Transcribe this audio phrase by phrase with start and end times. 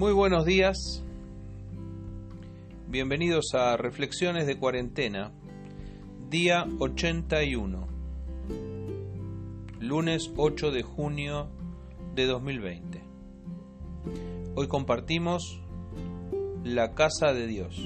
[0.00, 1.04] Muy buenos días.
[2.88, 5.30] Bienvenidos a Reflexiones de Cuarentena,
[6.30, 7.86] día 81,
[9.78, 11.50] lunes 8 de junio
[12.14, 13.02] de 2020.
[14.54, 15.60] Hoy compartimos
[16.64, 17.78] la casa de Dios.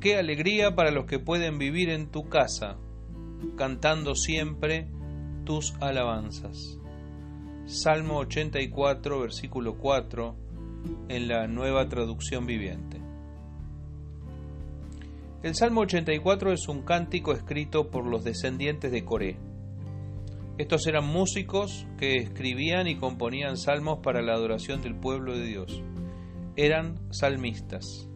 [0.00, 2.78] Qué alegría para los que pueden vivir en tu casa,
[3.58, 4.88] cantando siempre
[5.44, 6.78] tus alabanzas.
[7.64, 10.36] Salmo 84, versículo 4,
[11.08, 13.00] en la nueva traducción viviente.
[15.44, 19.38] El Salmo 84 es un cántico escrito por los descendientes de Coré.
[20.58, 25.82] Estos eran músicos que escribían y componían salmos para la adoración del pueblo de Dios.
[26.56, 28.08] Eran salmistas.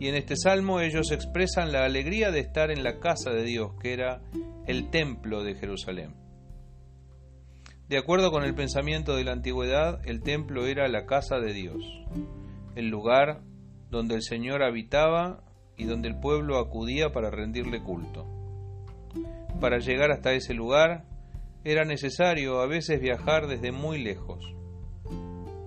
[0.00, 3.72] Y en este salmo ellos expresan la alegría de estar en la casa de Dios,
[3.80, 4.20] que era
[4.66, 6.25] el templo de Jerusalén.
[7.88, 11.84] De acuerdo con el pensamiento de la antigüedad, el templo era la casa de Dios,
[12.74, 13.42] el lugar
[13.90, 15.44] donde el Señor habitaba
[15.76, 18.26] y donde el pueblo acudía para rendirle culto.
[19.60, 21.04] Para llegar hasta ese lugar
[21.62, 24.44] era necesario a veces viajar desde muy lejos.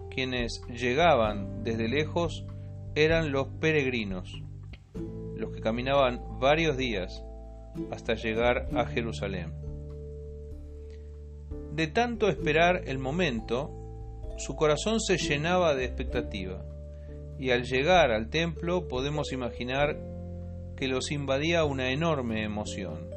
[0.09, 2.45] Quienes llegaban desde lejos
[2.95, 4.42] eran los peregrinos,
[5.38, 7.23] los que caminaban varios días
[7.92, 9.69] hasta llegar a Jerusalén.
[11.73, 13.72] De tanto esperar el momento,
[14.38, 16.64] su corazón se llenaba de expectativa,
[17.38, 19.97] y al llegar al templo podemos imaginar
[20.75, 23.09] que los invadía una enorme emoción.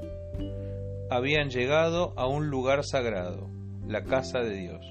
[1.10, 3.50] Habían llegado a un lugar sagrado,
[3.86, 4.84] la casa de Dios.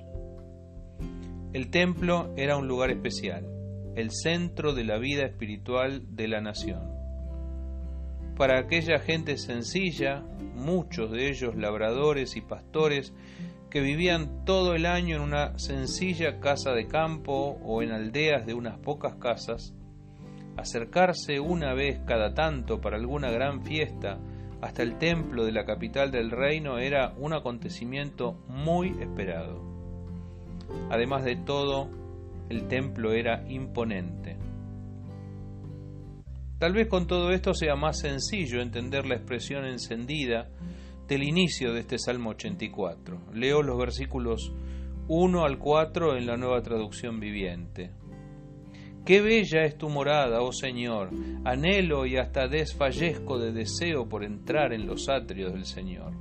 [1.54, 3.46] El templo era un lugar especial,
[3.96, 7.01] el centro de la vida espiritual de la nación.
[8.38, 10.24] Para aquella gente sencilla,
[10.56, 13.14] muchos de ellos labradores y pastores,
[13.70, 18.54] que vivían todo el año en una sencilla casa de campo o en aldeas de
[18.54, 19.74] unas pocas casas,
[20.58, 24.20] acercarse una vez cada tanto para alguna gran fiesta
[24.62, 29.64] hasta el templo de la capital del reino era un acontecimiento muy esperado.
[30.90, 31.90] Además de todo,
[32.50, 34.38] el templo era imponente.
[36.62, 40.48] Tal vez con todo esto sea más sencillo entender la expresión encendida
[41.08, 43.34] del inicio de este Salmo 84.
[43.34, 44.54] Leo los versículos
[45.08, 47.90] 1 al 4 en la nueva traducción viviente.
[49.04, 51.10] Qué bella es tu morada, oh Señor.
[51.46, 56.14] Anhelo y hasta desfallezco de deseo por entrar en los atrios del Señor.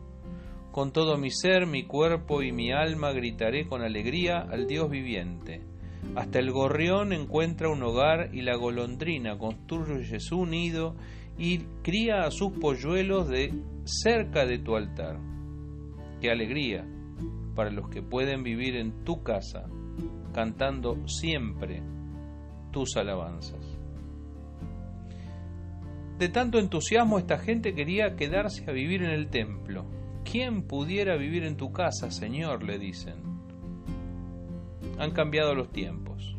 [0.72, 5.69] Con todo mi ser, mi cuerpo y mi alma gritaré con alegría al Dios viviente.
[6.14, 10.96] Hasta el gorrión encuentra un hogar y la golondrina construye su nido
[11.38, 15.18] y cría a sus polluelos de cerca de tu altar.
[16.20, 16.86] Qué alegría
[17.54, 19.68] para los que pueden vivir en tu casa,
[20.32, 21.82] cantando siempre
[22.70, 23.78] tus alabanzas.
[26.18, 29.86] De tanto entusiasmo esta gente quería quedarse a vivir en el templo.
[30.30, 32.62] ¿Quién pudiera vivir en tu casa, Señor?
[32.62, 33.39] le dicen.
[35.00, 36.36] Han cambiado los tiempos.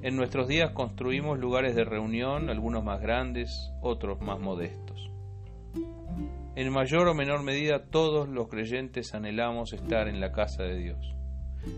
[0.00, 5.10] En nuestros días construimos lugares de reunión, algunos más grandes, otros más modestos.
[6.56, 11.14] En mayor o menor medida todos los creyentes anhelamos estar en la casa de Dios,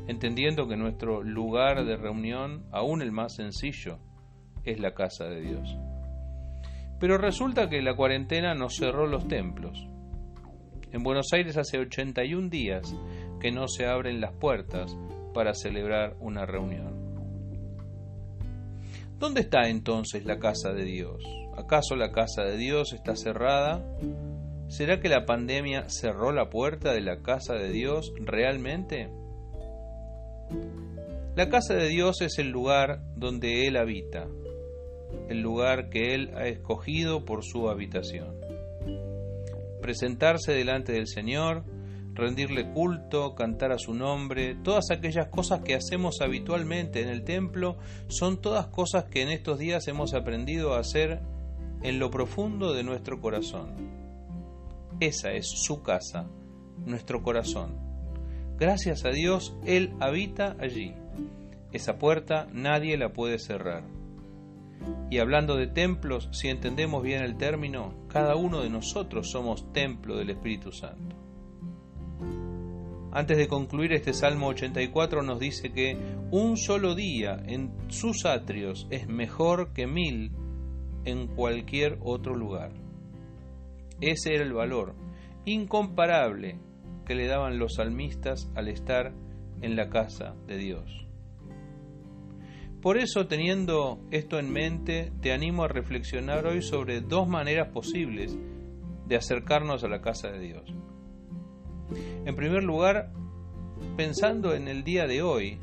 [0.07, 3.99] entendiendo que nuestro lugar de reunión, aún el más sencillo,
[4.63, 5.77] es la casa de Dios.
[7.01, 9.85] Pero resulta que la cuarentena nos cerró los templos.
[10.93, 12.95] En Buenos Aires hace 81 días
[13.41, 14.97] que no se abren las puertas
[15.35, 17.15] para celebrar una reunión.
[19.19, 21.23] ¿Dónde está entonces la casa de Dios?
[21.57, 23.85] ¿Acaso la casa de Dios está cerrada?
[24.69, 29.11] ¿Será que la pandemia cerró la puerta de la casa de Dios realmente?
[31.37, 34.27] La casa de Dios es el lugar donde Él habita,
[35.29, 38.37] el lugar que Él ha escogido por su habitación.
[39.81, 41.65] Presentarse delante del Señor,
[42.15, 47.77] rendirle culto, cantar a su nombre, todas aquellas cosas que hacemos habitualmente en el templo
[48.09, 51.21] son todas cosas que en estos días hemos aprendido a hacer
[51.83, 53.75] en lo profundo de nuestro corazón.
[55.01, 56.27] Esa es su casa,
[56.87, 57.77] nuestro corazón.
[58.59, 60.95] Gracias a Dios, Él habita allí.
[61.73, 63.83] Esa puerta nadie la puede cerrar.
[65.11, 70.17] Y hablando de templos, si entendemos bien el término, cada uno de nosotros somos templo
[70.17, 71.17] del Espíritu Santo.
[73.15, 75.97] Antes de concluir este Salmo 84 nos dice que
[76.33, 80.33] un solo día en sus atrios es mejor que mil
[81.05, 82.73] en cualquier otro lugar.
[84.01, 84.97] Ese era el valor
[85.45, 86.59] incomparable
[87.07, 89.13] que le daban los salmistas al estar
[89.61, 91.07] en la casa de Dios.
[92.83, 98.37] Por eso, teniendo esto en mente, te animo a reflexionar hoy sobre dos maneras posibles
[99.07, 100.75] de acercarnos a la casa de Dios.
[102.25, 103.13] En primer lugar,
[103.97, 105.59] pensando en el día de hoy,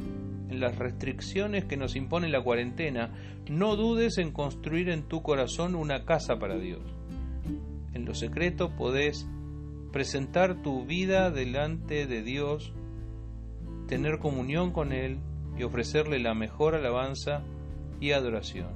[0.50, 3.14] en las restricciones que nos impone la cuarentena,
[3.50, 6.82] no dudes en construir en tu corazón una casa para Dios.
[7.94, 9.28] En lo secreto podés
[9.92, 12.74] presentar tu vida delante de Dios,
[13.88, 15.20] tener comunión con Él
[15.58, 17.44] y ofrecerle la mejor alabanza
[18.00, 18.70] y adoración.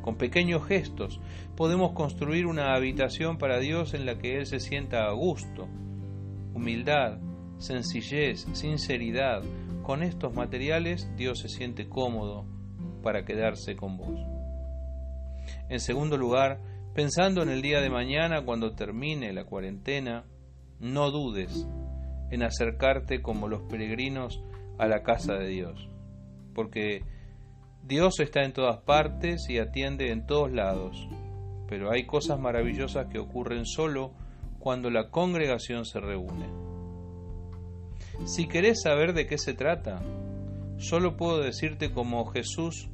[0.00, 1.20] Con pequeños gestos
[1.56, 5.66] podemos construir una habitación para Dios en la que Él se sienta a gusto.
[6.54, 7.18] Humildad,
[7.58, 9.42] sencillez, sinceridad.
[9.82, 12.46] Con estos materiales Dios se siente cómodo
[13.02, 14.18] para quedarse con vos.
[15.68, 16.60] En segundo lugar,
[16.94, 20.24] pensando en el día de mañana cuando termine la cuarentena,
[20.80, 21.66] no dudes
[22.30, 24.42] en acercarte como los peregrinos
[24.78, 25.88] a la casa de Dios,
[26.54, 27.04] porque
[27.82, 31.08] Dios está en todas partes y atiende en todos lados,
[31.68, 34.12] pero hay cosas maravillosas que ocurren solo
[34.64, 36.46] cuando la congregación se reúne.
[38.24, 40.00] Si querés saber de qué se trata,
[40.78, 42.88] solo puedo decirte como Jesús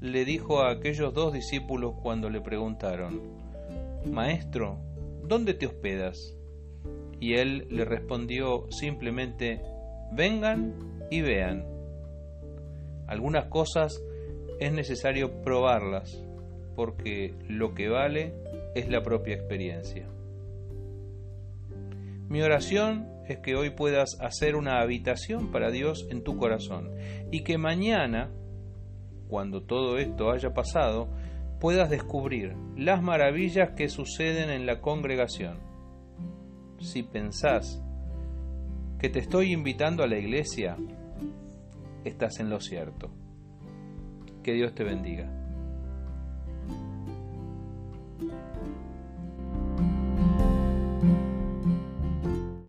[0.00, 3.20] le dijo a aquellos dos discípulos cuando le preguntaron,
[4.04, 4.80] Maestro,
[5.22, 6.36] ¿dónde te hospedas?
[7.20, 9.62] Y él le respondió simplemente,
[10.10, 10.74] vengan
[11.08, 11.64] y vean.
[13.06, 14.02] Algunas cosas
[14.58, 16.20] es necesario probarlas,
[16.74, 18.34] porque lo que vale
[18.74, 20.08] es la propia experiencia.
[22.32, 26.90] Mi oración es que hoy puedas hacer una habitación para Dios en tu corazón
[27.30, 28.30] y que mañana,
[29.28, 31.10] cuando todo esto haya pasado,
[31.60, 35.58] puedas descubrir las maravillas que suceden en la congregación
[36.78, 37.82] si pensás
[38.98, 40.78] que te estoy invitando a la iglesia,
[42.02, 43.10] estás en lo cierto.
[44.42, 45.41] Que Dios te bendiga.